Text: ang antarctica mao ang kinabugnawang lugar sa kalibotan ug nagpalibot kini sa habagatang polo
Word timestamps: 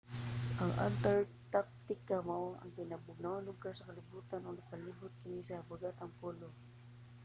ang 0.61 0.71
antarctica 0.89 2.17
mao 2.29 2.47
ang 2.55 2.71
kinabugnawang 2.77 3.47
lugar 3.49 3.73
sa 3.75 3.87
kalibotan 3.89 4.45
ug 4.47 4.55
nagpalibot 4.57 5.13
kini 5.19 5.41
sa 5.45 5.59
habagatang 5.59 6.13
polo 6.19 6.49